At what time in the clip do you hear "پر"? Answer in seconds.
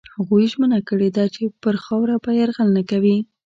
1.63-1.75